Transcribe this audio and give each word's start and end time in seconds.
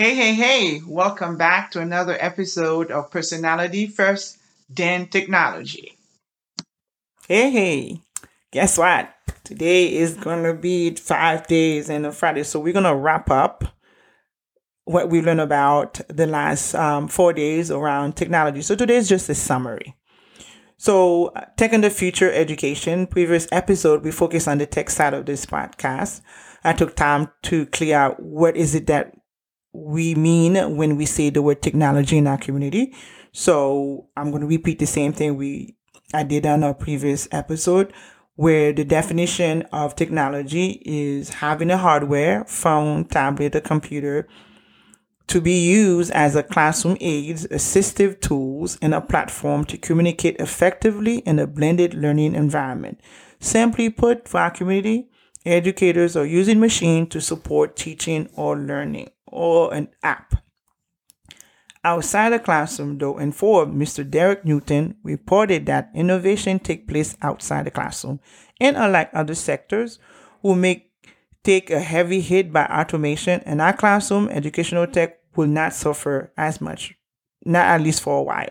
Hey, 0.00 0.14
hey, 0.14 0.32
hey, 0.32 0.80
welcome 0.86 1.36
back 1.36 1.72
to 1.72 1.80
another 1.82 2.16
episode 2.18 2.90
of 2.90 3.10
Personality 3.10 3.86
First, 3.86 4.38
then 4.70 5.08
Technology. 5.08 5.98
Hey, 7.28 7.50
hey, 7.50 8.00
guess 8.50 8.78
what? 8.78 9.12
Today 9.44 9.94
is 9.94 10.14
going 10.14 10.44
to 10.44 10.54
be 10.54 10.94
five 10.94 11.46
days 11.48 11.90
and 11.90 12.06
a 12.06 12.12
Friday. 12.12 12.44
So 12.44 12.58
we're 12.58 12.72
going 12.72 12.86
to 12.86 12.96
wrap 12.96 13.30
up 13.30 13.62
what 14.86 15.10
we 15.10 15.20
learned 15.20 15.42
about 15.42 16.00
the 16.08 16.26
last 16.26 16.74
um, 16.74 17.06
four 17.06 17.34
days 17.34 17.70
around 17.70 18.16
technology. 18.16 18.62
So 18.62 18.74
today 18.74 18.96
is 18.96 19.06
just 19.06 19.28
a 19.28 19.34
summary. 19.34 19.94
So, 20.78 21.26
uh, 21.26 21.44
Tech 21.58 21.72
the 21.72 21.90
Future 21.90 22.32
Education, 22.32 23.06
previous 23.06 23.46
episode, 23.52 24.02
we 24.02 24.12
focused 24.12 24.48
on 24.48 24.56
the 24.56 24.64
tech 24.64 24.88
side 24.88 25.12
of 25.12 25.26
this 25.26 25.44
podcast. 25.44 26.22
I 26.64 26.72
took 26.72 26.96
time 26.96 27.30
to 27.42 27.66
clear 27.66 27.98
out 27.98 28.22
what 28.22 28.56
is 28.56 28.74
it 28.74 28.86
that 28.86 29.19
we 29.72 30.14
mean 30.14 30.76
when 30.76 30.96
we 30.96 31.06
say 31.06 31.30
the 31.30 31.42
word 31.42 31.62
technology 31.62 32.18
in 32.18 32.26
our 32.26 32.38
community. 32.38 32.94
So 33.32 34.08
I'm 34.16 34.30
going 34.30 34.42
to 34.42 34.46
repeat 34.46 34.78
the 34.78 34.86
same 34.86 35.12
thing 35.12 35.36
we 35.36 35.76
I 36.12 36.24
did 36.24 36.44
on 36.44 36.64
our 36.64 36.74
previous 36.74 37.28
episode 37.30 37.92
where 38.34 38.72
the 38.72 38.84
definition 38.84 39.62
of 39.70 39.94
technology 39.94 40.82
is 40.84 41.28
having 41.28 41.70
a 41.70 41.76
hardware, 41.76 42.44
phone, 42.46 43.04
tablet, 43.04 43.54
or 43.54 43.60
computer 43.60 44.26
to 45.26 45.40
be 45.40 45.60
used 45.60 46.10
as 46.12 46.34
a 46.34 46.42
classroom 46.42 46.96
aids, 47.00 47.46
assistive 47.48 48.20
tools, 48.20 48.78
and 48.82 48.94
a 48.94 49.00
platform 49.00 49.64
to 49.66 49.78
communicate 49.78 50.36
effectively 50.40 51.18
in 51.18 51.38
a 51.38 51.46
blended 51.46 51.94
learning 51.94 52.34
environment. 52.34 53.00
Simply 53.38 53.90
put, 53.90 54.26
for 54.26 54.40
our 54.40 54.50
community, 54.50 55.08
educators 55.46 56.16
are 56.16 56.26
using 56.26 56.58
machine 56.58 57.06
to 57.08 57.20
support 57.20 57.76
teaching 57.76 58.28
or 58.34 58.58
learning 58.58 59.10
or 59.30 59.72
an 59.74 59.88
app. 60.02 60.34
Outside 61.82 62.30
the 62.30 62.38
classroom, 62.38 62.98
though, 62.98 63.18
in 63.18 63.32
Forbes, 63.32 63.72
Mr. 63.72 64.08
Derek 64.08 64.44
Newton 64.44 64.96
reported 65.02 65.64
that 65.66 65.90
innovation 65.94 66.58
take 66.58 66.86
place 66.86 67.16
outside 67.22 67.64
the 67.64 67.70
classroom, 67.70 68.20
and 68.60 68.76
unlike 68.76 69.08
other 69.14 69.34
sectors 69.34 69.98
who 70.42 70.54
make 70.54 70.90
take 71.42 71.70
a 71.70 71.80
heavy 71.80 72.20
hit 72.20 72.52
by 72.52 72.66
automation, 72.66 73.40
in 73.46 73.60
our 73.60 73.72
classroom, 73.72 74.28
educational 74.28 74.86
tech 74.86 75.20
will 75.36 75.46
not 75.46 75.72
suffer 75.72 76.30
as 76.36 76.60
much, 76.60 76.94
not 77.46 77.64
at 77.64 77.80
least 77.80 78.02
for 78.02 78.18
a 78.18 78.22
while. 78.22 78.50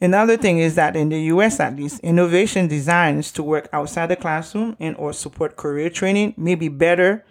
Another 0.00 0.36
thing 0.36 0.58
is 0.58 0.74
that 0.74 0.96
in 0.96 1.10
the 1.10 1.20
US 1.24 1.60
at 1.60 1.76
least, 1.76 2.00
innovation 2.00 2.68
designs 2.68 3.30
to 3.32 3.42
work 3.42 3.68
outside 3.72 4.06
the 4.08 4.16
classroom 4.16 4.76
and 4.80 4.96
or 4.96 5.12
support 5.12 5.56
career 5.56 5.90
training 5.90 6.34
may 6.36 6.54
be 6.54 6.68
better 6.68 7.24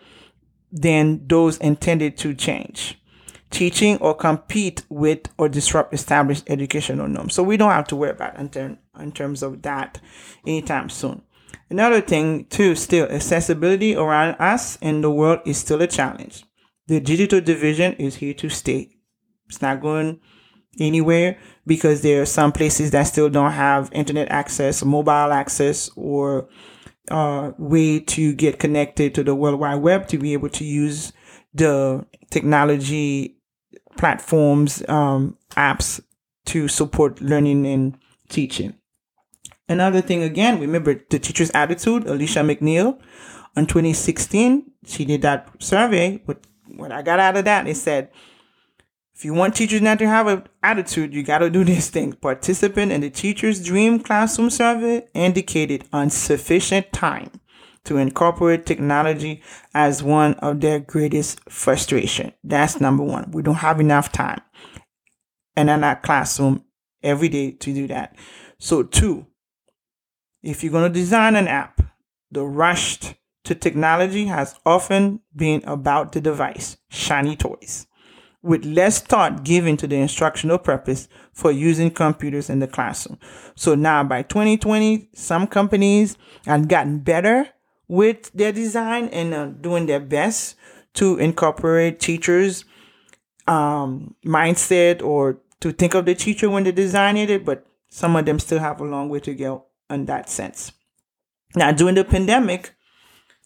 than 0.74 1.26
those 1.28 1.58
intended 1.60 2.18
to 2.18 2.34
change 2.34 3.00
teaching 3.54 3.98
or 4.00 4.16
compete 4.16 4.84
with 4.90 5.30
or 5.38 5.48
disrupt 5.48 5.94
established 5.94 6.44
educational 6.48 7.08
norms. 7.08 7.36
So 7.36 7.44
we 7.44 7.56
don't 7.56 7.72
have 7.72 7.88
to 7.90 7.96
worry 7.96 8.10
about 8.10 8.38
in, 8.38 8.50
ter- 8.50 8.78
in 9.00 9.12
terms 9.12 9.44
of 9.44 9.62
that 9.62 10.02
anytime 10.46 10.90
soon. 10.90 11.22
Another 11.70 12.02
thing 12.02 12.46
too, 12.46 12.76
still 12.76 13.06
accessibility 13.06 13.96
around 13.96 14.36
us 14.40 14.78
in 14.82 15.02
the 15.02 15.12
world 15.12 15.40
is 15.46 15.58
still 15.58 15.82
a 15.82 15.88
challenge. 15.88 16.44
The 16.88 17.00
digital 17.00 17.40
division 17.40 17.94
is 17.94 18.16
here 18.16 18.34
to 18.34 18.50
stay. 18.50 18.90
It's 19.48 19.62
not 19.62 19.82
going 19.82 20.20
anywhere 20.80 21.38
because 21.66 22.02
there 22.02 22.24
are 22.24 22.26
some 22.26 22.52
places 22.52 22.92
that 22.92 23.04
still 23.04 23.30
don't 23.30 23.52
have 23.52 23.90
internet 23.94 24.30
access, 24.30 24.84
mobile 24.84 25.32
access, 25.32 25.90
or 25.96 26.50
uh, 27.10 27.52
way 27.58 28.00
to 28.00 28.34
get 28.34 28.60
connected 28.60 29.14
to 29.16 29.24
the 29.24 29.36
World 29.36 29.60
Wide 29.60 29.76
Web 29.76 30.08
to 30.08 30.18
be 30.18 30.34
able 30.34 30.50
to 30.50 30.64
use 30.64 31.14
the 31.54 32.06
technology 32.32 33.38
platforms, 33.98 34.84
um, 34.90 35.38
apps 35.52 36.02
to 36.46 36.68
support 36.68 37.22
learning 37.22 37.66
and 37.66 37.98
teaching. 38.30 38.74
Another 39.70 40.02
thing, 40.02 40.24
again, 40.24 40.60
remember 40.60 40.96
the 41.10 41.20
teacher's 41.20 41.52
attitude, 41.52 42.06
Alicia 42.06 42.40
McNeil, 42.40 43.00
in 43.56 43.66
2016, 43.66 44.72
she 44.86 45.06
did 45.06 45.22
that 45.22 45.50
survey. 45.60 46.22
But 46.26 46.46
what 46.76 46.92
I 46.92 47.02
got 47.02 47.20
out 47.20 47.38
of 47.38 47.46
that, 47.46 47.68
it 47.68 47.78
said 47.78 48.10
if 49.16 49.24
you 49.24 49.34
want 49.34 49.56
teachers 49.56 49.82
not 49.82 50.00
to 50.00 50.08
have 50.08 50.28
an 50.28 50.44
attitude, 50.64 51.14
you 51.14 51.24
got 51.24 51.40
to 51.40 51.50
do 51.50 51.64
this 51.64 51.90
thing. 51.90 52.14
Participant 52.14 52.92
in 52.92 53.02
the 53.02 53.10
Teacher's 53.10 53.64
Dream 53.64 54.00
Classroom 54.00 54.50
Survey 54.50 55.08
indicated 55.14 55.86
insufficient 55.94 56.92
time 56.92 57.30
to 57.84 57.98
incorporate 57.98 58.66
technology 58.66 59.44
as 59.74 60.02
one 60.02 60.34
of 60.36 60.62
their 60.62 60.80
greatest 60.80 61.42
frustration. 61.50 62.34
That's 62.44 62.82
number 62.82 63.04
one. 63.04 63.32
We 63.32 63.44
don't 63.44 63.56
have 63.56 63.80
enough 63.80 64.12
time 64.12 64.42
and 65.56 65.70
in 65.70 65.84
our 65.84 65.98
classroom 65.98 66.64
every 67.04 67.30
day 67.30 67.52
to 67.52 67.74
do 67.74 67.88
that. 67.88 68.16
So 68.58 68.82
two, 68.82 69.28
if 70.42 70.64
you're 70.64 70.72
going 70.72 70.92
to 70.92 71.00
design 71.00 71.36
an 71.36 71.48
app, 71.48 71.82
the 72.32 72.44
rushed 72.44 73.14
to 73.44 73.54
technology 73.54 74.26
has 74.26 74.56
often 74.66 75.20
been 75.36 75.62
about 75.66 76.14
the 76.14 76.22
device, 76.22 76.78
shiny 76.90 77.36
toys 77.36 77.86
with 78.44 78.66
less 78.66 79.00
thought 79.00 79.44
given 79.44 79.78
to 79.78 79.88
the 79.88 79.96
instructional 79.96 80.58
purpose 80.58 81.08
for 81.32 81.52
using 81.52 81.90
computers 81.90 82.50
in 82.50 82.60
the 82.60 82.68
classroom. 82.68 83.18
So 83.56 83.74
now 83.74 84.04
by 84.04 84.22
2020, 84.22 85.10
some 85.14 85.48
companies 85.48 86.18
have 86.46 86.68
gotten 86.68 87.00
better 87.00 87.48
with 87.88 88.32
their 88.34 88.52
design 88.52 89.08
and 89.08 89.34
uh, 89.34 89.46
doing 89.48 89.86
their 89.86 90.02
best 90.02 90.56
to 90.96 91.18
incorporate 91.18 92.00
teachers' 92.00 92.66
um, 93.48 94.14
mindset 94.26 95.02
or 95.02 95.40
to 95.62 95.72
think 95.72 95.94
of 95.94 96.06
the 96.06 96.14
teacher 96.14 96.50
when 96.50 96.64
they're 96.64 96.74
designing 96.74 97.30
it, 97.30 97.46
but 97.46 97.66
some 97.90 98.16
of 98.16 98.26
them 98.26 98.40
still 98.40 98.60
have 98.60 98.82
a 98.82 98.84
long 98.84 99.08
way 99.08 99.22
to 99.22 99.34
go 99.34 99.66
in 99.90 100.06
that 100.06 100.30
sense. 100.30 100.74
Now, 101.56 101.72
during 101.72 101.96
the 101.96 102.04
pandemic, 102.04 102.74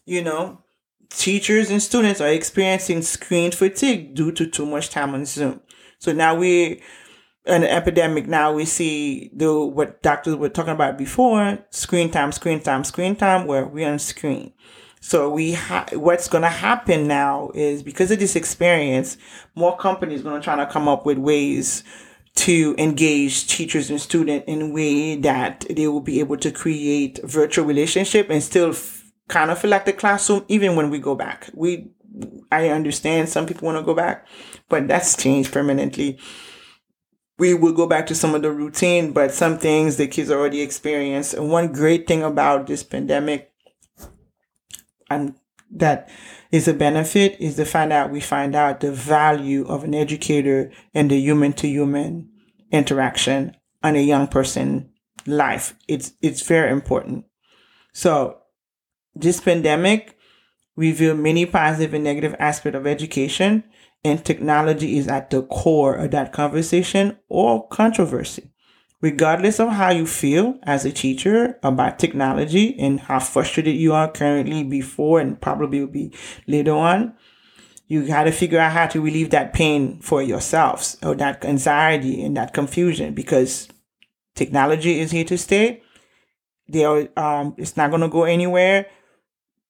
you 0.04 0.24
know, 0.24 0.62
teachers 1.10 1.70
and 1.70 1.82
students 1.82 2.20
are 2.20 2.28
experiencing 2.28 3.02
screen 3.02 3.50
fatigue 3.50 4.14
due 4.14 4.32
to 4.32 4.46
too 4.46 4.66
much 4.66 4.90
time 4.90 5.14
on 5.14 5.24
Zoom. 5.24 5.60
So 5.98 6.12
now 6.12 6.34
we 6.34 6.82
an 7.48 7.64
epidemic 7.64 8.28
now 8.28 8.52
we 8.52 8.64
see 8.64 9.30
the 9.32 9.64
what 9.64 10.02
doctors 10.02 10.36
were 10.36 10.50
talking 10.50 10.74
about 10.74 10.98
before 10.98 11.58
screen 11.70 12.10
time 12.10 12.30
screen 12.30 12.60
time 12.60 12.84
screen 12.84 13.16
time 13.16 13.46
where 13.46 13.64
we're 13.66 13.90
on 13.90 13.98
screen 13.98 14.52
so 15.00 15.30
we 15.30 15.52
ha- 15.52 15.86
what's 15.94 16.28
going 16.28 16.42
to 16.42 16.48
happen 16.48 17.06
now 17.06 17.50
is 17.54 17.82
because 17.82 18.10
of 18.10 18.18
this 18.18 18.36
experience 18.36 19.16
more 19.54 19.76
companies 19.78 20.22
going 20.22 20.38
to 20.38 20.44
try 20.44 20.56
to 20.56 20.70
come 20.70 20.88
up 20.88 21.06
with 21.06 21.16
ways 21.16 21.82
to 22.34 22.74
engage 22.78 23.46
teachers 23.48 23.88
and 23.90 24.00
students 24.00 24.44
in 24.46 24.62
a 24.62 24.68
way 24.68 25.16
that 25.16 25.64
they 25.70 25.88
will 25.88 26.02
be 26.02 26.20
able 26.20 26.36
to 26.36 26.52
create 26.52 27.18
virtual 27.24 27.64
relationship 27.64 28.28
and 28.28 28.42
still 28.42 28.72
kind 29.28 29.50
of 29.50 29.58
feel 29.58 29.70
like 29.70 29.84
the 29.84 29.92
classroom 29.92 30.44
even 30.48 30.76
when 30.76 30.90
we 30.90 30.98
go 30.98 31.14
back. 31.14 31.50
We 31.54 31.90
I 32.50 32.68
understand 32.70 33.28
some 33.28 33.46
people 33.46 33.66
want 33.66 33.78
to 33.78 33.84
go 33.84 33.94
back, 33.94 34.26
but 34.68 34.88
that's 34.88 35.16
changed 35.16 35.52
permanently. 35.52 36.18
We 37.38 37.54
will 37.54 37.72
go 37.72 37.86
back 37.86 38.06
to 38.08 38.16
some 38.16 38.34
of 38.34 38.42
the 38.42 38.50
routine, 38.50 39.12
but 39.12 39.32
some 39.32 39.58
things 39.58 39.96
the 39.96 40.08
kids 40.08 40.30
already 40.30 40.60
experienced. 40.60 41.34
And 41.34 41.50
one 41.50 41.72
great 41.72 42.08
thing 42.08 42.24
about 42.24 42.66
this 42.66 42.82
pandemic 42.82 43.52
and 45.10 45.34
that 45.70 46.08
is 46.50 46.66
a 46.66 46.74
benefit 46.74 47.36
is 47.38 47.56
to 47.56 47.64
find 47.64 47.92
out 47.92 48.10
we 48.10 48.20
find 48.20 48.54
out 48.54 48.80
the 48.80 48.92
value 48.92 49.66
of 49.66 49.84
an 49.84 49.94
educator 49.94 50.72
and 50.94 51.10
the 51.10 51.18
human 51.18 51.52
to 51.54 51.68
human 51.68 52.30
interaction 52.72 53.56
on 53.82 53.96
a 53.96 54.02
young 54.02 54.26
person 54.26 54.90
life. 55.26 55.74
It's 55.86 56.12
it's 56.22 56.42
very 56.42 56.72
important. 56.72 57.26
So 57.92 58.38
this 59.14 59.40
pandemic 59.40 60.18
revealed 60.76 61.18
many 61.18 61.44
positive 61.44 61.92
and 61.92 62.04
negative 62.04 62.36
aspects 62.38 62.76
of 62.76 62.86
education, 62.86 63.64
and 64.04 64.24
technology 64.24 64.96
is 64.96 65.08
at 65.08 65.30
the 65.30 65.42
core 65.42 65.94
of 65.94 66.12
that 66.12 66.32
conversation 66.32 67.18
or 67.28 67.66
controversy. 67.68 68.52
Regardless 69.00 69.60
of 69.60 69.70
how 69.70 69.90
you 69.90 70.06
feel 70.06 70.58
as 70.62 70.84
a 70.84 70.92
teacher 70.92 71.58
about 71.62 71.98
technology 71.98 72.78
and 72.78 73.00
how 73.00 73.20
frustrated 73.20 73.76
you 73.76 73.92
are 73.92 74.10
currently 74.10 74.64
before 74.64 75.20
and 75.20 75.40
probably 75.40 75.80
will 75.80 75.86
be 75.86 76.12
later 76.46 76.72
on, 76.72 77.14
you 77.88 78.06
got 78.06 78.24
to 78.24 78.32
figure 78.32 78.58
out 78.58 78.72
how 78.72 78.86
to 78.86 79.00
relieve 79.00 79.30
that 79.30 79.52
pain 79.52 80.00
for 80.00 80.22
yourselves 80.22 80.96
or 81.02 81.14
that 81.16 81.44
anxiety 81.44 82.22
and 82.22 82.36
that 82.36 82.52
confusion 82.52 83.14
because 83.14 83.68
technology 84.34 85.00
is 85.00 85.10
here 85.10 85.24
to 85.24 85.38
stay. 85.38 85.82
They 86.68 86.84
are, 86.84 87.08
um, 87.16 87.54
it's 87.56 87.76
not 87.76 87.90
going 87.90 88.02
to 88.02 88.08
go 88.08 88.24
anywhere 88.24 88.86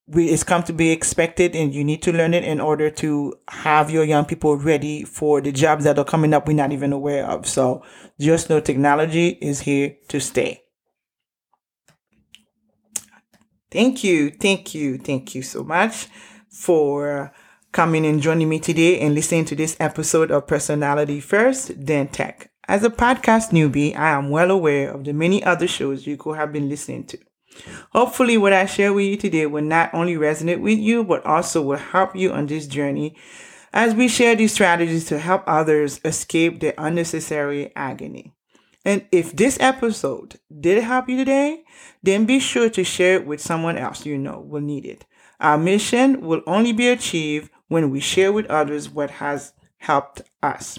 we, 0.09 0.31
it's 0.31 0.43
come 0.43 0.63
to 0.63 0.73
be 0.73 0.91
expected 0.91 1.55
and 1.55 1.75
you 1.75 1.85
need 1.85 2.03
to 2.03 2.13
learn 2.13 2.33
it 2.33 2.43
in 2.43 2.61
order 2.61 2.91
to 2.91 3.35
have 3.49 3.91
your 3.91 4.05
young 4.05 4.25
people 4.25 4.57
ready 4.57 5.05
for 5.05 5.41
the 5.41 5.53
jobs 5.53 5.85
that 5.85 5.99
are 5.99 6.05
coming 6.05 6.33
up 6.33 6.47
we're 6.47 6.55
not 6.55 6.73
even 6.73 6.93
aware 6.93 7.27
of. 7.27 7.47
So 7.47 7.83
just 8.19 8.49
know 8.49 8.61
technology 8.61 9.29
is 9.43 9.61
here 9.61 9.97
to 10.09 10.19
stay. 10.19 10.63
Thank 13.71 14.03
you, 14.03 14.31
thank 14.31 14.75
you, 14.75 14.97
thank 14.97 15.35
you 15.35 15.43
so 15.43 15.63
much 15.63 16.07
for 16.51 17.33
coming 17.73 18.07
and 18.07 18.23
joining 18.23 18.49
me 18.49 18.61
today 18.61 18.99
and 19.01 19.15
listening 19.15 19.45
to 19.45 19.55
this 19.55 19.77
episode 19.79 20.31
of 20.31 20.47
Personality 20.47 21.21
First, 21.21 21.73
then 21.77 22.09
Tech. 22.09 22.51
As 22.67 22.83
a 22.83 22.91
podcast 22.91 23.51
newbie, 23.51 23.95
I 23.95 24.11
am 24.11 24.31
well 24.31 24.51
aware 24.51 24.91
of 24.91 25.05
the 25.05 25.13
many 25.13 25.45
other 25.45 25.69
shows 25.69 26.07
you 26.07 26.17
could 26.17 26.37
have 26.37 26.51
been 26.51 26.71
listening 26.71 27.05
to. 27.09 27.19
Hopefully, 27.93 28.39
what 28.39 28.53
I 28.53 28.67
share 28.67 28.93
with 28.93 29.07
you 29.07 29.17
today 29.17 29.47
will 29.47 29.63
not 29.63 29.93
only 29.95 30.15
resonate 30.15 30.61
with 30.61 30.79
you, 30.79 31.05
but 31.05 31.25
also 31.25 31.63
will 31.63 31.77
help 31.77 32.15
you 32.17 32.33
on 32.33 32.47
this 32.47 32.67
journey 32.67 33.17
as 33.73 33.95
we 33.95 34.09
share 34.09 34.35
these 34.35 34.53
strategies 34.53 35.07
to 35.07 35.19
help 35.19 35.43
others 35.47 36.01
escape 36.05 36.61
the 36.61 36.75
unnecessary 36.83 37.73
agony. 37.77 38.33
And 38.85 39.07
if 39.13 39.37
this 39.37 39.59
episode 39.61 40.39
did 40.61 40.83
help 40.83 41.09
you 41.09 41.17
today, 41.19 41.65
then 42.03 42.25
be 42.25 42.41
sure 42.41 42.71
to 42.71 42.85
share 42.85 43.17
it 43.17 43.27
with 43.27 43.41
someone 43.41 43.77
else 43.77 44.07
you 44.07 44.17
know 44.17 44.41
will 44.41 44.63
need 44.63 44.87
it. 44.87 45.05
Our 45.41 45.59
mission 45.59 46.23
will 46.23 46.43
only 46.47 46.73
be 46.73 46.89
achieved 46.89 47.51
when 47.69 47.91
we 47.91 48.01
share 48.01 48.33
with 48.33 48.47
others 48.47 48.89
what 48.89 49.11
has 49.11 49.53
helped 49.79 50.23
us. 50.43 50.79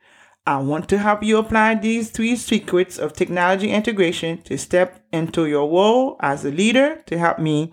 I 0.45 0.57
want 0.57 0.89
to 0.89 0.97
help 0.97 1.21
you 1.21 1.37
apply 1.37 1.75
these 1.75 2.09
three 2.09 2.35
secrets 2.35 2.97
of 2.97 3.13
technology 3.13 3.69
integration 3.69 4.41
to 4.43 4.57
step 4.57 5.03
into 5.13 5.45
your 5.45 5.69
role 5.69 6.17
as 6.19 6.43
a 6.43 6.49
leader 6.49 7.01
to 7.05 7.17
help 7.17 7.37
me 7.37 7.71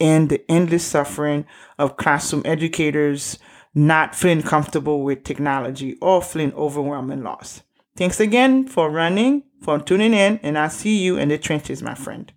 end 0.00 0.30
the 0.30 0.50
endless 0.50 0.84
suffering 0.84 1.44
of 1.78 1.96
classroom 1.96 2.42
educators 2.46 3.38
not 3.74 4.14
feeling 4.14 4.42
comfortable 4.42 5.02
with 5.04 5.24
technology 5.24 5.98
or 6.00 6.22
feeling 6.22 6.54
overwhelming 6.54 7.22
loss. 7.22 7.62
Thanks 7.96 8.18
again 8.18 8.66
for 8.66 8.90
running, 8.90 9.42
for 9.62 9.78
tuning 9.78 10.14
in, 10.14 10.38
and 10.42 10.58
I'll 10.58 10.70
see 10.70 11.02
you 11.02 11.18
in 11.18 11.28
the 11.28 11.36
trenches, 11.36 11.82
my 11.82 11.94
friend. 11.94 12.32